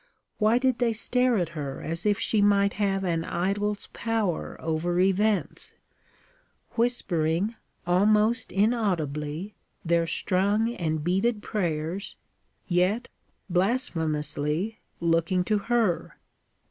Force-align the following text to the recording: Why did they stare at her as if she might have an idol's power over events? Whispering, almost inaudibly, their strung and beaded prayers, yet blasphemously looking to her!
Why 0.39 0.57
did 0.57 0.79
they 0.79 0.93
stare 0.93 1.37
at 1.37 1.49
her 1.49 1.79
as 1.79 2.07
if 2.07 2.17
she 2.17 2.41
might 2.41 2.73
have 2.81 3.03
an 3.03 3.23
idol's 3.23 3.85
power 3.93 4.57
over 4.59 4.99
events? 4.99 5.75
Whispering, 6.71 7.55
almost 7.85 8.51
inaudibly, 8.51 9.53
their 9.85 10.07
strung 10.07 10.73
and 10.73 11.03
beaded 11.03 11.43
prayers, 11.43 12.15
yet 12.65 13.09
blasphemously 13.47 14.79
looking 14.99 15.43
to 15.43 15.59
her! 15.69 16.17